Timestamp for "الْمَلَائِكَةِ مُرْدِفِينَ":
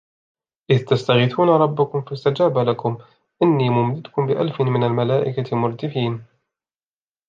4.83-6.23